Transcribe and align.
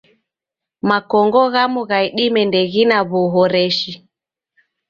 Makongo 0.89 1.41
ghamu 1.53 1.81
gha 1.89 1.97
idime 2.07 2.41
ndeghine 2.49 2.97
w'uhoreshi. 3.09 3.91